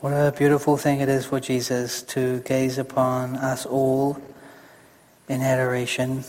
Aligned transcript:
What 0.00 0.12
a 0.12 0.30
beautiful 0.30 0.76
thing 0.76 1.00
it 1.00 1.08
is 1.08 1.26
for 1.26 1.40
Jesus 1.40 2.02
to 2.02 2.38
gaze 2.42 2.78
upon 2.78 3.34
us 3.34 3.66
all 3.66 4.16
in 5.28 5.40
adoration. 5.40 6.22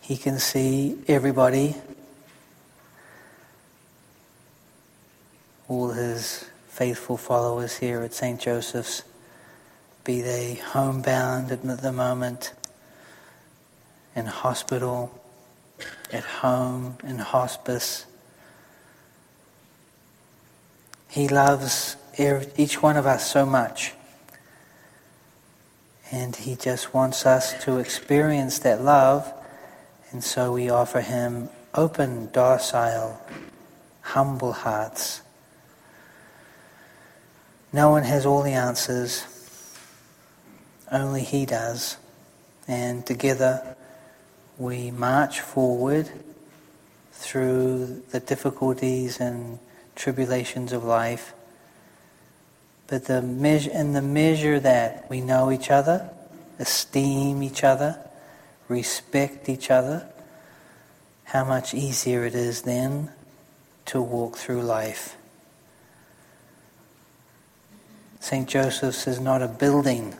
He 0.00 0.16
can 0.16 0.38
see 0.38 0.96
everybody, 1.08 1.74
all 5.66 5.88
his 5.90 6.48
faithful 6.68 7.16
followers 7.16 7.78
here 7.78 8.02
at 8.02 8.14
St. 8.14 8.40
Joseph's, 8.40 9.02
be 10.04 10.20
they 10.20 10.54
homebound 10.54 11.50
at 11.50 11.82
the 11.82 11.92
moment, 11.92 12.52
in 14.14 14.26
hospital, 14.26 15.20
at 16.12 16.22
home, 16.22 16.96
in 17.02 17.18
hospice. 17.18 18.06
He 21.18 21.26
loves 21.26 21.96
each 22.16 22.80
one 22.80 22.96
of 22.96 23.04
us 23.04 23.28
so 23.28 23.44
much. 23.44 23.92
And 26.12 26.36
he 26.36 26.54
just 26.54 26.94
wants 26.94 27.26
us 27.26 27.60
to 27.64 27.78
experience 27.78 28.60
that 28.60 28.82
love. 28.82 29.34
And 30.12 30.22
so 30.22 30.52
we 30.52 30.70
offer 30.70 31.00
him 31.00 31.48
open, 31.74 32.30
docile, 32.30 33.20
humble 34.00 34.52
hearts. 34.52 35.22
No 37.72 37.90
one 37.90 38.04
has 38.04 38.24
all 38.24 38.42
the 38.44 38.52
answers. 38.52 39.24
Only 40.88 41.24
he 41.24 41.46
does. 41.46 41.96
And 42.68 43.04
together 43.04 43.74
we 44.56 44.92
march 44.92 45.40
forward 45.40 46.08
through 47.10 48.04
the 48.12 48.20
difficulties 48.20 49.18
and 49.18 49.58
tribulations 49.98 50.72
of 50.72 50.84
life. 50.84 51.34
But 52.86 53.04
the 53.04 53.20
measure, 53.20 53.70
in 53.70 53.92
the 53.92 54.00
measure 54.02 54.58
that 54.60 55.10
we 55.10 55.20
know 55.20 55.50
each 55.50 55.70
other, 55.70 56.08
esteem 56.58 57.42
each 57.42 57.62
other, 57.62 57.98
respect 58.68 59.48
each 59.48 59.70
other, 59.70 60.08
how 61.24 61.44
much 61.44 61.74
easier 61.74 62.24
it 62.24 62.34
is 62.34 62.62
then 62.62 63.10
to 63.86 64.00
walk 64.00 64.38
through 64.38 64.62
life. 64.62 65.16
St. 68.20 68.48
Joseph's 68.48 69.06
is 69.06 69.20
not 69.20 69.42
a 69.42 69.48
building 69.48 70.14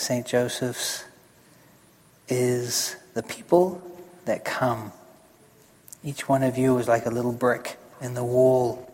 St. 0.00 0.26
Joseph's 0.26 1.04
is 2.26 2.96
the 3.12 3.22
people 3.22 3.82
that 4.24 4.46
come. 4.46 4.92
Each 6.02 6.28
one 6.28 6.42
of 6.42 6.56
you 6.56 6.78
is 6.78 6.88
like 6.88 7.04
a 7.04 7.10
little 7.10 7.32
brick 7.32 7.76
in 8.00 8.14
the 8.14 8.24
wall. 8.24 8.90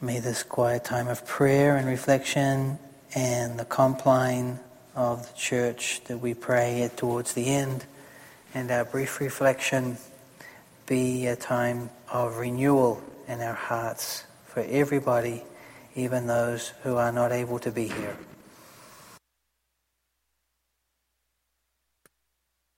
May 0.00 0.18
this 0.18 0.42
quiet 0.42 0.84
time 0.84 1.06
of 1.06 1.24
prayer 1.24 1.76
and 1.76 1.86
reflection 1.86 2.78
and 3.14 3.58
the 3.58 3.64
compline 3.64 4.58
of 4.94 5.28
the 5.30 5.38
church 5.38 6.02
that 6.06 6.18
we 6.18 6.34
pray 6.34 6.90
towards 6.96 7.34
the 7.34 7.46
end 7.46 7.84
and 8.54 8.70
our 8.70 8.84
brief 8.84 9.20
reflection 9.20 9.98
be 10.86 11.26
a 11.26 11.36
time 11.36 11.90
of 12.12 12.38
renewal 12.38 13.02
in 13.28 13.40
our 13.40 13.54
hearts 13.54 14.24
for 14.46 14.60
everybody 14.68 15.44
even 15.94 16.26
those 16.26 16.72
who 16.82 16.96
are 16.96 17.12
not 17.12 17.32
able 17.32 17.58
to 17.60 17.70
be 17.70 17.88
here. 17.88 18.16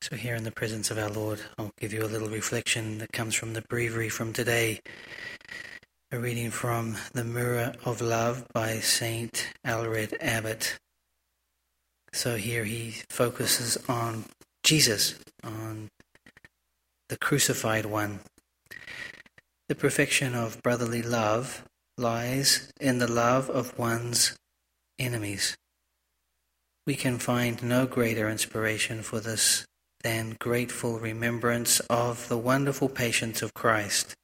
So, 0.09 0.17
here 0.17 0.37
in 0.37 0.45
the 0.45 0.51
presence 0.51 0.91
of 0.91 0.97
our 0.97 1.11
Lord, 1.11 1.41
I'll 1.59 1.71
give 1.79 1.93
you 1.93 2.03
a 2.03 2.09
little 2.09 2.31
reflection 2.31 2.97
that 2.97 3.13
comes 3.13 3.35
from 3.35 3.53
the 3.53 3.61
breviary 3.61 4.09
from 4.09 4.33
today. 4.33 4.81
A 6.11 6.19
reading 6.19 6.51
from 6.51 6.97
The 7.13 7.25
Mirror 7.25 7.75
of 7.85 8.01
Love 8.01 8.47
by 8.55 8.79
St. 8.79 9.53
Aelred 9.67 10.15
Abbot. 10.19 10.79
So, 12.15 12.37
here 12.37 12.65
he 12.65 13.03
focuses 13.11 13.77
on 13.87 14.25
Jesus, 14.63 15.15
on 15.45 15.89
the 17.11 17.19
crucified 17.19 17.85
one. 17.85 18.21
The 19.69 19.75
perfection 19.75 20.35
of 20.35 20.63
brotherly 20.63 21.03
love 21.03 21.65
lies 21.99 22.73
in 22.81 22.97
the 22.97 23.13
love 23.13 23.51
of 23.51 23.79
one's 23.79 24.39
enemies. 24.99 25.59
We 26.87 26.95
can 26.95 27.19
find 27.19 27.63
no 27.63 27.85
greater 27.85 28.31
inspiration 28.31 29.03
for 29.03 29.21
this 29.21 29.67
than 30.03 30.37
grateful 30.39 30.99
remembrance 30.99 31.81
of 31.91 32.29
the 32.29 32.39
wonderful 32.39 32.89
patience 32.89 33.43
of 33.43 33.55
Christ. 33.55 34.15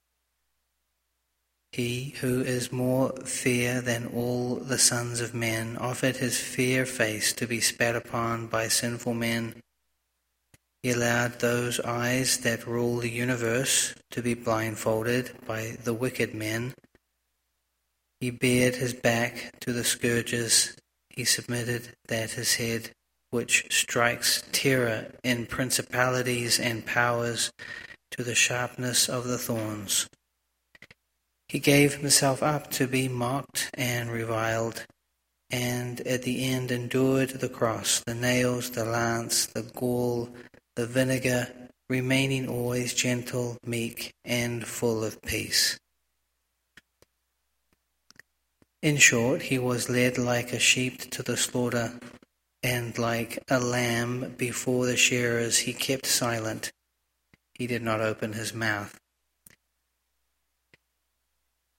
He 1.73 2.15
who 2.21 2.41
is 2.41 2.71
more 2.71 3.13
fair 3.25 3.81
than 3.81 4.07
all 4.07 4.57
the 4.57 4.79
sons 4.79 5.21
of 5.21 5.35
men 5.35 5.77
offered 5.77 6.17
his 6.17 6.39
fair 6.41 6.87
face 6.87 7.33
to 7.35 7.47
be 7.47 7.61
spat 7.61 7.97
upon 7.97 8.47
by 8.47 8.69
sinful 8.69 9.15
men. 9.15 9.55
He 10.83 10.91
allowed 10.91 11.41
those 11.41 11.81
eyes 11.81 12.39
that 12.39 12.67
rule 12.67 12.99
the 12.99 13.11
universe 13.11 13.95
to 14.11 14.23
be 14.23 14.35
blindfolded 14.35 15.33
by 15.47 15.77
the 15.83 15.95
wicked 15.95 16.35
men 16.35 16.75
he 18.25 18.31
bared 18.31 18.77
his 18.77 18.95
back 18.95 19.53
to 19.61 19.71
the 19.71 19.85
scourges. 19.85 20.75
He 21.11 21.25
submitted 21.27 21.91
that 22.09 22.31
his 22.31 22.55
head, 22.55 22.93
which 23.35 23.67
strikes 23.69 24.45
terror 24.53 25.11
in 25.25 25.45
principalities 25.45 26.61
and 26.61 26.87
powers, 26.87 27.51
to 28.13 28.23
the 28.23 28.35
sharpness 28.35 29.09
of 29.09 29.25
the 29.25 29.37
thorns. 29.37 30.09
He 31.49 31.59
gave 31.59 31.97
himself 31.97 32.45
up 32.45 32.71
to 32.79 32.87
be 32.87 33.09
mocked 33.09 33.73
and 33.75 34.09
reviled, 34.09 34.87
and 35.51 36.01
at 36.03 36.23
the 36.23 36.45
end 36.45 36.71
endured 36.71 37.31
the 37.31 37.49
cross, 37.49 38.05
the 38.07 38.15
nails, 38.15 38.71
the 38.71 38.85
lance, 38.85 39.47
the 39.47 39.63
gall, 39.63 40.29
the 40.77 40.87
vinegar, 40.87 41.49
remaining 41.91 42.49
always 42.49 42.95
gentle, 42.95 43.57
meek, 43.67 44.13
and 44.25 44.65
full 44.65 45.03
of 45.03 45.21
peace. 45.23 45.77
In 48.81 48.97
short, 48.97 49.43
he 49.43 49.59
was 49.59 49.91
led 49.91 50.19
like 50.19 50.53
a 50.53 50.61
sheep 50.61 51.11
to 51.11 51.25
the 51.25 51.37
slaughter, 51.37 51.99
and 52.65 52.97
like 52.97 53.39
a 53.51 53.61
lamb 53.61 54.35
before 54.39 54.87
the 54.87 54.97
shearers, 54.97 55.59
he 55.59 55.75
kept 55.75 56.07
silent. 56.07 56.73
He 57.53 57.67
did 57.67 57.83
not 57.83 58.01
open 58.01 58.33
his 58.33 58.55
mouth. 58.55 58.99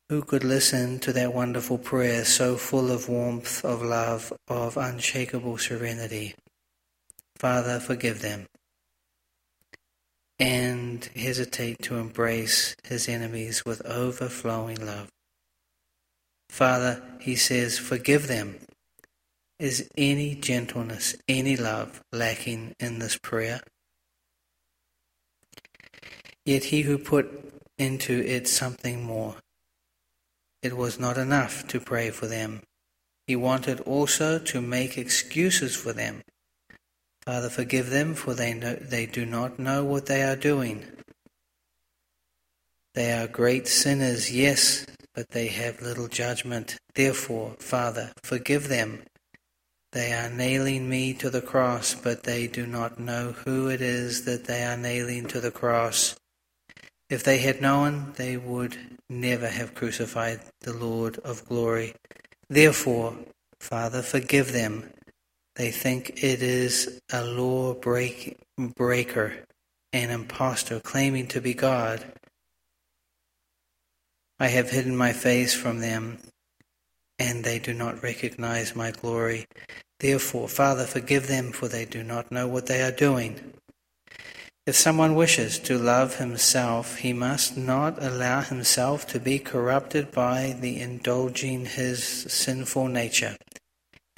Who 0.10 0.22
could 0.22 0.44
listen 0.44 1.00
to 1.00 1.12
that 1.14 1.34
wonderful 1.34 1.80
prayer 1.80 2.24
so 2.24 2.56
full 2.56 2.92
of 2.92 3.10
warmth, 3.10 3.66
of 3.66 3.82
love, 3.82 4.32
of 4.48 4.78
unshakable 4.78 5.58
serenity? 5.58 6.36
Father, 7.36 7.80
forgive 7.80 8.22
them. 8.22 8.46
And 10.38 11.04
hesitate 11.16 11.82
to 11.84 11.96
embrace 11.96 12.76
his 12.84 13.10
enemies 13.10 13.66
with 13.66 13.84
overflowing 13.88 14.86
love. 14.86 15.10
Father, 16.50 17.02
he 17.20 17.36
says, 17.36 17.80
forgive 17.80 18.28
them. 18.28 18.60
Is 19.58 19.90
any 19.98 20.36
gentleness, 20.36 21.16
any 21.30 21.56
love 21.56 22.02
lacking 22.12 22.76
in 22.78 23.00
this 23.00 23.18
prayer? 23.18 23.62
Yet 26.46 26.66
he 26.66 26.82
who 26.82 26.98
put 26.98 27.54
into 27.78 28.20
it 28.20 28.50
something 28.50 29.04
more. 29.04 29.36
It 30.62 30.76
was 30.76 31.00
not 31.00 31.18
enough 31.18 31.66
to 31.70 31.80
pray 31.80 32.10
for 32.10 32.28
them. 32.28 32.64
He 33.28 33.36
wanted 33.38 33.80
also 33.82 34.40
to 34.40 34.62
make 34.62 34.98
excuses 34.98 35.76
for 35.76 35.94
them. 35.94 36.22
Father, 37.24 37.50
forgive 37.50 37.90
them, 37.90 38.14
for 38.14 38.34
they, 38.34 38.54
know, 38.54 38.76
they 38.76 39.06
do 39.06 39.26
not 39.26 39.58
know 39.58 39.86
what 39.86 40.06
they 40.06 40.22
are 40.22 40.36
doing. 40.36 40.86
They 42.94 43.14
are 43.14 43.28
great 43.28 43.68
sinners, 43.68 44.32
yes, 44.32 44.86
but 45.14 45.30
they 45.30 45.48
have 45.48 45.82
little 45.82 46.08
judgment. 46.08 46.78
Therefore, 46.94 47.56
Father, 47.60 48.12
forgive 48.22 48.68
them. 48.68 49.04
They 49.96 50.12
are 50.12 50.30
nailing 50.30 50.90
me 50.90 51.14
to 51.14 51.30
the 51.30 51.42
cross, 51.42 51.96
but 51.96 52.24
they 52.24 52.48
do 52.48 52.68
not 52.68 53.00
know 53.00 53.32
who 53.32 53.70
it 53.70 53.80
is 53.80 54.26
that 54.26 54.44
they 54.44 54.66
are 54.66 54.76
nailing 54.76 55.26
to 55.28 55.40
the 55.40 55.52
cross. 55.52 56.18
If 57.10 57.24
they 57.24 57.38
had 57.38 57.62
known, 57.62 58.12
they 58.18 58.36
would 58.36 58.78
never 59.10 59.48
have 59.48 59.74
crucified 59.74 60.42
the 60.60 60.74
Lord 60.74 61.20
of 61.20 61.48
glory. 61.48 61.94
Therefore, 62.50 63.16
Father, 63.62 64.02
forgive 64.02 64.52
them. 64.52 64.92
They 65.56 65.72
think 65.72 66.22
it 66.22 66.44
is 66.44 67.00
a 67.10 67.24
law 67.24 67.74
break, 67.74 68.38
breaker, 68.58 69.46
an 69.94 70.10
impostor 70.10 70.82
claiming 70.82 71.28
to 71.28 71.40
be 71.40 71.54
God 71.54 72.04
I 74.38 74.48
have 74.48 74.70
hidden 74.72 74.98
my 74.98 75.14
face 75.14 75.54
from 75.54 75.80
them, 75.80 76.18
and 77.20 77.44
they 77.44 77.60
do 77.60 77.74
not 77.74 78.04
recognize 78.04 78.76
my 78.76 78.92
glory. 78.92 79.46
Therefore, 80.00 80.50
Father, 80.50 80.86
forgive 80.86 81.28
them, 81.28 81.52
for 81.52 81.68
they 81.68 81.86
do 81.86 82.04
not 82.04 82.32
know 82.32 82.48
what 82.48 82.68
they 82.68 82.82
are 82.82 82.92
doing. 82.92 83.54
If 84.66 84.76
someone 84.76 85.14
wishes 85.14 85.60
to 85.60 85.78
love 85.78 86.18
himself, 86.18 86.98
he 86.98 87.14
must 87.14 87.56
not 87.56 88.02
allow 88.02 88.42
himself 88.42 89.06
to 89.08 89.20
be 89.20 89.38
corrupted 89.38 90.12
by 90.12 90.58
the 90.60 90.80
indulging 90.80 91.66
his 91.66 92.04
sinful 92.04 92.88
nature. 92.88 93.38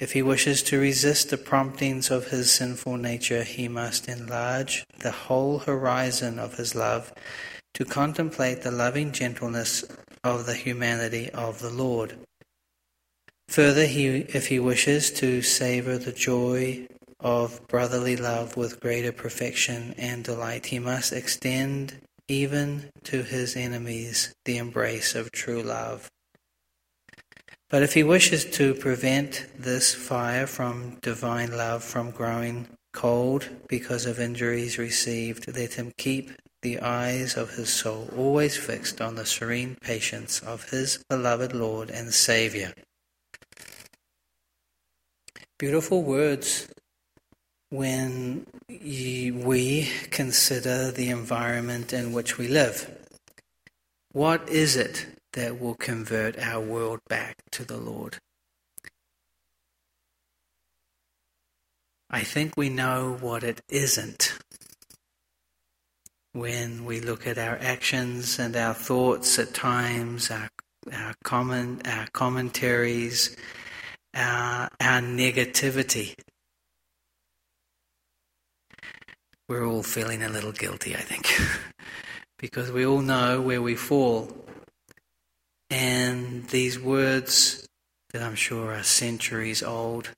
If 0.00 0.12
he 0.12 0.22
wishes 0.22 0.62
to 0.64 0.78
resist 0.78 1.28
the 1.28 1.36
promptings 1.36 2.10
of 2.10 2.28
his 2.28 2.50
sinful 2.50 2.96
nature, 2.96 3.42
he 3.42 3.68
must 3.68 4.08
enlarge 4.08 4.84
the 5.00 5.10
whole 5.10 5.58
horizon 5.58 6.38
of 6.38 6.54
his 6.54 6.74
love 6.74 7.12
to 7.74 7.84
contemplate 7.84 8.62
the 8.62 8.70
loving 8.70 9.12
gentleness 9.12 9.84
of 10.24 10.46
the 10.46 10.54
humanity 10.54 11.28
of 11.30 11.60
the 11.60 11.70
Lord. 11.70 12.16
Further, 13.48 13.86
he, 13.86 14.08
if 14.08 14.48
he 14.48 14.60
wishes 14.60 15.10
to 15.12 15.42
savor 15.42 15.96
the 15.98 16.12
joy 16.12 16.86
of 17.18 17.66
brotherly 17.66 18.16
love 18.16 18.56
with 18.56 18.80
greater 18.80 19.10
perfection 19.10 19.94
and 19.96 20.22
delight, 20.22 20.66
he 20.66 20.78
must 20.78 21.12
extend 21.12 21.96
even 22.28 22.90
to 23.04 23.22
his 23.22 23.56
enemies 23.56 24.34
the 24.44 24.58
embrace 24.58 25.14
of 25.14 25.32
true 25.32 25.62
love. 25.62 26.10
But 27.70 27.82
if 27.82 27.94
he 27.94 28.02
wishes 28.02 28.44
to 28.52 28.74
prevent 28.74 29.46
this 29.58 29.94
fire 29.94 30.46
from 30.46 30.98
divine 31.00 31.56
love 31.56 31.82
from 31.82 32.10
growing 32.10 32.68
cold 32.92 33.48
because 33.68 34.06
of 34.06 34.20
injuries 34.20 34.78
received, 34.78 35.54
let 35.54 35.74
him 35.74 35.92
keep 35.96 36.32
the 36.62 36.80
eyes 36.80 37.36
of 37.36 37.54
his 37.56 37.72
soul 37.72 38.10
always 38.16 38.56
fixed 38.56 39.00
on 39.00 39.14
the 39.14 39.26
serene 39.26 39.76
patience 39.80 40.40
of 40.40 40.70
his 40.70 41.02
beloved 41.08 41.54
Lord 41.54 41.90
and 41.90 42.12
Saviour. 42.12 42.72
Beautiful 45.58 46.04
words 46.04 46.68
when 47.70 48.46
we 48.68 49.90
consider 50.10 50.92
the 50.92 51.10
environment 51.10 51.92
in 51.92 52.12
which 52.12 52.38
we 52.38 52.46
live. 52.46 52.88
What 54.12 54.48
is 54.48 54.76
it 54.76 55.06
that 55.32 55.60
will 55.60 55.74
convert 55.74 56.38
our 56.38 56.60
world 56.60 57.00
back 57.08 57.38
to 57.50 57.64
the 57.64 57.76
Lord? 57.76 58.18
I 62.08 62.20
think 62.20 62.56
we 62.56 62.68
know 62.68 63.18
what 63.20 63.42
it 63.42 63.60
isn't 63.68 64.38
when 66.34 66.84
we 66.84 67.00
look 67.00 67.26
at 67.26 67.36
our 67.36 67.58
actions 67.60 68.38
and 68.38 68.54
our 68.54 68.74
thoughts 68.74 69.40
at 69.40 69.54
times, 69.54 70.30
our, 70.30 70.48
our, 70.92 71.14
comment, 71.24 71.86
our 71.88 72.06
commentaries, 72.12 73.36
our, 74.14 74.68
our 74.80 75.00
negativity. 75.00 76.14
we're 79.48 79.66
all 79.66 79.82
feeling 79.82 80.22
a 80.22 80.28
little 80.28 80.52
guilty, 80.52 80.94
I 80.94 81.00
think, 81.00 81.34
because 82.38 82.70
we 82.70 82.84
all 82.84 83.00
know 83.00 83.40
where 83.40 83.62
we 83.62 83.74
fall. 83.74 84.28
And 85.70 86.46
these 86.48 86.78
words 86.78 87.66
that 88.12 88.22
I'm 88.22 88.34
sure 88.34 88.74
are 88.74 88.82
centuries 88.82 89.62
old 89.62 90.10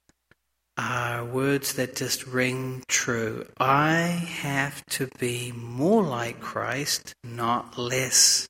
are 0.77 1.25
words 1.25 1.75
that 1.75 1.97
just 1.97 2.27
ring 2.27 2.83
true. 2.89 3.47
I 3.59 4.03
have 4.41 4.85
to 4.91 5.09
be 5.19 5.53
more 5.53 6.03
like 6.03 6.41
Christ, 6.41 7.15
not 7.23 7.79
less. 7.79 8.49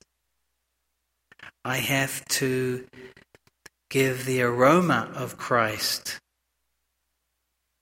I 1.63 1.77
have 1.77 2.25
to 2.25 2.85
give 3.91 4.25
the 4.25 4.41
aroma 4.41 5.11
of 5.13 5.37
Christ 5.37 6.17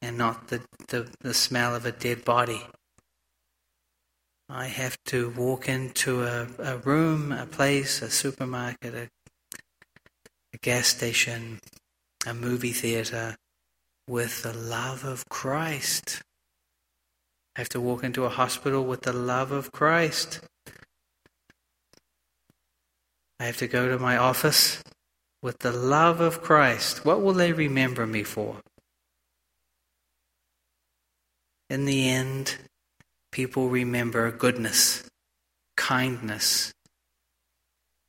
and 0.02 0.18
not 0.18 0.48
the, 0.48 0.62
the, 0.88 1.08
the 1.22 1.36
smell 1.36 1.76
of 1.76 1.86
a 1.86 1.92
dead 1.92 2.26
body. 2.26 2.64
I 4.50 4.66
have 4.66 4.98
to 5.06 5.30
walk 5.30 5.70
into 5.70 6.24
a, 6.24 6.48
a 6.58 6.78
room, 6.78 7.32
a 7.32 7.46
place, 7.46 8.02
a 8.02 8.10
supermarket, 8.10 8.96
a, 8.96 9.10
a 10.52 10.58
gas 10.58 10.88
station, 10.88 11.60
a 12.26 12.34
movie 12.34 12.74
theater 12.74 13.36
with 14.08 14.42
the 14.42 14.54
love 14.54 15.04
of 15.06 15.30
Christ. 15.30 16.24
I 17.56 17.60
have 17.60 17.70
to 17.70 17.80
walk 17.80 18.04
into 18.04 18.26
a 18.26 18.30
hospital 18.30 18.84
with 18.84 19.02
the 19.02 19.14
love 19.14 19.52
of 19.52 19.72
Christ. 19.72 20.40
I 23.40 23.46
have 23.46 23.58
to 23.58 23.68
go 23.68 23.88
to 23.90 24.00
my 24.00 24.18
office 24.18 24.82
with 25.42 25.60
the 25.60 25.72
love 25.72 26.20
of 26.20 26.42
Christ. 26.42 27.06
What 27.06 27.22
will 27.22 27.34
they 27.34 27.54
remember 27.54 28.06
me 28.06 28.24
for? 28.24 28.58
In 31.70 31.86
the 31.86 32.10
end, 32.10 32.58
people 33.32 33.70
remember 33.70 34.32
goodness, 34.32 35.04
kindness, 35.78 36.74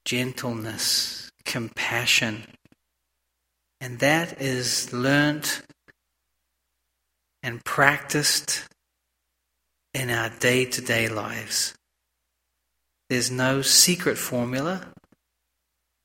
gentleness, 0.05 1.31
compassion. 1.45 2.45
And 3.81 3.99
that 4.01 4.41
is 4.41 4.93
learnt 4.93 5.63
and 7.43 7.65
practiced 7.65 8.65
in 9.95 10.11
our 10.11 10.31
day 10.31 10.65
to 10.65 10.81
day 10.81 11.09
lives. 11.09 11.75
There's 13.09 13.31
no 13.31 13.63
secret 13.63 14.19
formula. 14.19 14.87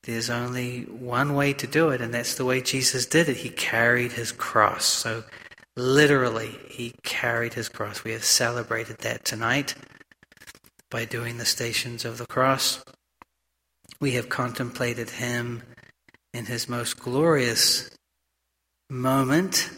There's 0.06 0.30
only 0.30 0.82
one 0.82 1.34
way 1.34 1.52
to 1.54 1.66
do 1.66 1.90
it, 1.90 2.00
and 2.00 2.14
that's 2.14 2.36
the 2.36 2.44
way 2.44 2.60
Jesus 2.60 3.06
did 3.06 3.28
it. 3.28 3.38
He 3.38 3.50
carried 3.50 4.12
his 4.12 4.32
cross. 4.32 4.84
So 4.84 5.24
Literally, 5.76 6.58
he 6.68 6.94
carried 7.02 7.52
his 7.52 7.68
cross. 7.68 8.02
We 8.02 8.12
have 8.12 8.24
celebrated 8.24 8.98
that 8.98 9.26
tonight 9.26 9.74
by 10.90 11.04
doing 11.04 11.36
the 11.36 11.44
stations 11.44 12.06
of 12.06 12.16
the 12.16 12.26
cross. 12.26 12.82
We 14.00 14.12
have 14.12 14.30
contemplated 14.30 15.10
him 15.10 15.62
in 16.32 16.46
his 16.46 16.66
most 16.66 16.98
glorious 16.98 17.90
moment. 18.88 19.68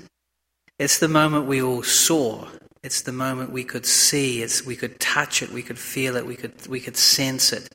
It's 0.78 1.00
the 1.00 1.08
moment 1.08 1.46
we 1.46 1.60
all 1.60 1.82
saw. 1.82 2.46
It's 2.84 3.02
the 3.02 3.12
moment 3.12 3.50
we 3.50 3.64
could 3.64 3.84
see. 3.84 4.40
It's, 4.40 4.64
we 4.64 4.76
could 4.76 5.00
touch 5.00 5.42
it. 5.42 5.50
We 5.50 5.64
could 5.64 5.80
feel 5.80 6.14
it. 6.14 6.26
We 6.26 6.36
could, 6.36 6.68
we 6.68 6.78
could 6.78 6.96
sense 6.96 7.52
it. 7.52 7.68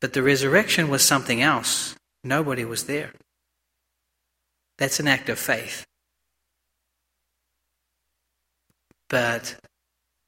But 0.00 0.12
the 0.12 0.22
resurrection 0.22 0.88
was 0.88 1.02
something 1.02 1.42
else. 1.42 1.94
Nobody 2.22 2.64
was 2.64 2.84
there. 2.84 3.12
That's 4.78 5.00
an 5.00 5.08
act 5.08 5.28
of 5.28 5.38
faith. 5.38 5.84
But 9.08 9.56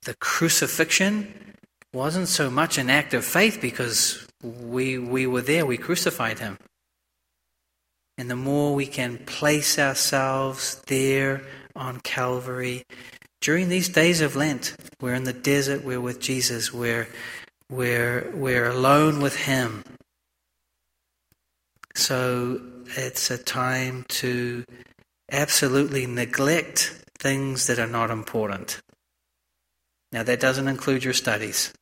the 0.03 0.15
crucifixion 0.21 1.55
wasn't 1.93 2.29
so 2.29 2.51
much 2.51 2.79
an 2.79 2.89
act 2.89 3.15
of 3.15 3.25
faith 3.25 3.59
because 3.61 4.27
we, 4.43 4.99
we 4.99 5.27
were 5.27 5.43
there, 5.43 5.67
we 5.67 5.77
crucified 5.77 6.39
him. 6.39 6.59
And 8.17 8.31
the 8.31 8.37
more 8.37 8.75
we 8.75 8.87
can 8.87 9.19
place 9.19 9.79
ourselves 9.79 10.83
there 10.87 11.43
on 11.75 12.01
Calvary, 12.01 12.85
during 13.41 13.69
these 13.69 13.89
days 13.89 14.21
of 14.21 14.37
Lent, 14.37 14.77
we're 15.01 15.15
in 15.15 15.25
the 15.25 15.33
desert, 15.33 15.85
we're 15.85 16.01
with 16.01 16.21
Jesus, 16.21 16.73
we're, 16.73 17.09
we're, 17.71 18.31
we're 18.35 18.69
alone 18.69 19.21
with 19.21 19.37
Him. 19.37 19.83
So 21.95 22.61
it's 22.97 23.31
a 23.31 23.39
time 23.39 24.05
to 24.09 24.65
absolutely 25.31 26.07
neglect 26.07 27.05
things 27.19 27.67
that 27.67 27.79
are 27.79 27.87
not 27.87 28.11
important. 28.11 28.81
Now, 30.13 30.25
that 30.25 30.41
doesn't 30.41 30.67
include 30.67 31.05
your 31.05 31.13
studies. 31.13 31.73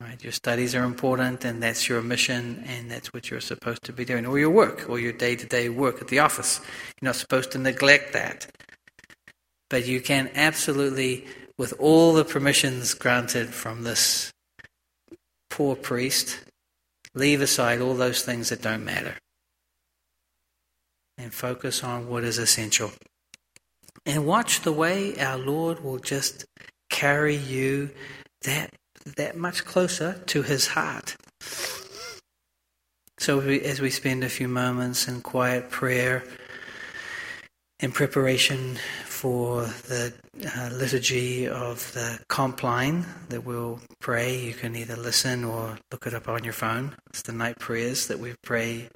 Right? 0.00 0.22
Your 0.22 0.32
studies 0.32 0.74
are 0.74 0.84
important, 0.84 1.44
and 1.44 1.62
that's 1.62 1.88
your 1.88 2.02
mission, 2.02 2.64
and 2.66 2.90
that's 2.90 3.12
what 3.12 3.30
you're 3.30 3.40
supposed 3.40 3.82
to 3.84 3.92
be 3.92 4.04
doing, 4.04 4.26
or 4.26 4.38
your 4.38 4.50
work, 4.50 4.88
or 4.88 4.98
your 4.98 5.12
day 5.12 5.34
to 5.36 5.46
day 5.46 5.68
work 5.68 6.00
at 6.00 6.08
the 6.08 6.20
office. 6.20 6.60
You're 7.00 7.08
not 7.08 7.16
supposed 7.16 7.50
to 7.52 7.58
neglect 7.58 8.12
that. 8.12 8.46
But 9.70 9.86
you 9.86 10.00
can 10.00 10.30
absolutely, 10.34 11.26
with 11.58 11.74
all 11.78 12.14
the 12.14 12.24
permissions 12.24 12.94
granted 12.94 13.48
from 13.48 13.82
this 13.82 14.32
poor 15.50 15.74
priest, 15.74 16.38
leave 17.14 17.40
aside 17.40 17.80
all 17.80 17.94
those 17.94 18.22
things 18.22 18.48
that 18.48 18.62
don't 18.62 18.84
matter 18.84 19.16
and 21.18 21.34
focus 21.34 21.82
on 21.82 22.08
what 22.08 22.22
is 22.22 22.38
essential. 22.38 22.92
And 24.06 24.24
watch 24.24 24.60
the 24.60 24.72
way 24.72 25.18
our 25.18 25.36
Lord 25.36 25.82
will 25.82 25.98
just 25.98 26.46
carry 26.88 27.36
you 27.36 27.90
that 28.42 28.72
that 29.16 29.36
much 29.36 29.64
closer 29.64 30.22
to 30.26 30.42
his 30.42 30.68
heart. 30.68 31.16
So 33.18 33.40
as 33.40 33.80
we 33.80 33.90
spend 33.90 34.22
a 34.22 34.28
few 34.28 34.48
moments 34.48 35.08
in 35.08 35.22
quiet 35.22 35.70
prayer 35.70 36.24
in 37.80 37.90
preparation 37.90 38.78
for 39.18 39.64
the 39.88 40.12
uh, 40.56 40.70
liturgy 40.72 41.48
of 41.48 41.92
the 41.92 42.20
compline 42.28 43.04
that 43.30 43.44
we'll 43.44 43.80
pray, 43.98 44.38
you 44.38 44.54
can 44.54 44.76
either 44.76 44.96
listen 44.96 45.44
or 45.44 45.76
look 45.90 46.06
it 46.06 46.14
up 46.14 46.28
on 46.28 46.44
your 46.44 46.52
phone. 46.52 46.94
It's 47.10 47.22
the 47.22 47.32
night 47.32 47.58
prayers 47.58 48.06
that 48.06 48.20
we 48.20 48.34
pray 48.44 48.88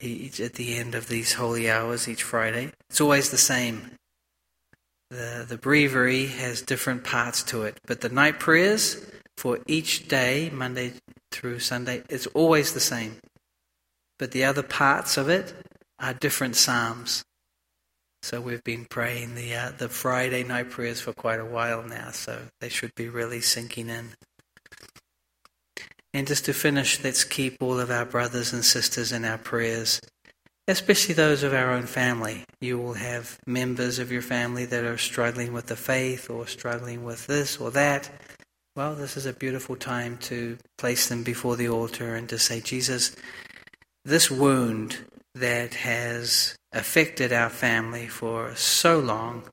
each, 0.00 0.38
at 0.38 0.54
the 0.54 0.76
end 0.76 0.94
of 0.94 1.08
these 1.08 1.32
holy 1.34 1.68
hours 1.68 2.06
each 2.06 2.22
Friday. 2.22 2.70
It's 2.88 3.00
always 3.00 3.30
the 3.30 3.44
same. 3.52 3.76
the, 5.14 5.44
the 5.48 5.56
breviary 5.56 6.26
has 6.26 6.62
different 6.62 7.04
parts 7.04 7.42
to 7.44 7.62
it, 7.62 7.78
but 7.86 8.00
the 8.00 8.08
night 8.08 8.38
prayers 8.40 9.04
for 9.36 9.58
each 9.66 10.08
day, 10.08 10.50
Monday 10.52 10.94
through 11.30 11.60
Sunday, 11.60 12.02
it's 12.08 12.26
always 12.28 12.74
the 12.74 12.80
same. 12.80 13.16
But 14.18 14.32
the 14.32 14.44
other 14.44 14.62
parts 14.62 15.16
of 15.16 15.28
it 15.28 15.54
are 15.98 16.14
different 16.14 16.56
psalms. 16.56 17.24
So 18.24 18.40
we've 18.40 18.64
been 18.64 18.86
praying 18.86 19.34
the 19.34 19.54
uh, 19.54 19.72
the 19.76 19.90
Friday 19.90 20.44
night 20.44 20.70
prayers 20.70 20.98
for 20.98 21.12
quite 21.12 21.40
a 21.40 21.44
while 21.44 21.82
now, 21.82 22.10
so 22.10 22.38
they 22.58 22.70
should 22.70 22.94
be 22.94 23.06
really 23.06 23.42
sinking 23.42 23.90
in. 23.90 24.14
And 26.14 26.26
just 26.26 26.46
to 26.46 26.54
finish, 26.54 27.04
let's 27.04 27.22
keep 27.22 27.62
all 27.62 27.78
of 27.78 27.90
our 27.90 28.06
brothers 28.06 28.54
and 28.54 28.64
sisters 28.64 29.12
in 29.12 29.26
our 29.26 29.36
prayers, 29.36 30.00
especially 30.66 31.12
those 31.12 31.42
of 31.42 31.52
our 31.52 31.70
own 31.70 31.82
family. 31.82 32.46
You 32.62 32.78
will 32.78 32.94
have 32.94 33.38
members 33.46 33.98
of 33.98 34.10
your 34.10 34.22
family 34.22 34.64
that 34.64 34.84
are 34.84 34.96
struggling 34.96 35.52
with 35.52 35.66
the 35.66 35.76
faith 35.76 36.30
or 36.30 36.46
struggling 36.46 37.04
with 37.04 37.26
this 37.26 37.58
or 37.58 37.70
that. 37.72 38.08
Well, 38.74 38.94
this 38.94 39.18
is 39.18 39.26
a 39.26 39.34
beautiful 39.34 39.76
time 39.76 40.16
to 40.22 40.56
place 40.78 41.10
them 41.10 41.24
before 41.24 41.56
the 41.56 41.68
altar 41.68 42.14
and 42.14 42.26
to 42.30 42.38
say, 42.38 42.62
Jesus, 42.62 43.14
this 44.02 44.30
wound 44.30 45.04
that 45.34 45.74
has 45.74 46.56
affected 46.74 47.32
our 47.32 47.50
family 47.50 48.06
for 48.06 48.54
so 48.56 48.98
long, 48.98 49.44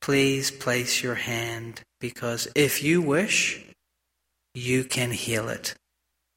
please 0.00 0.50
place 0.50 1.02
your 1.02 1.14
hand 1.14 1.80
because 2.00 2.46
if 2.54 2.82
you 2.82 3.02
wish, 3.02 3.64
you 4.54 4.84
can 4.84 5.10
heal 5.10 5.48
it. 5.48 5.74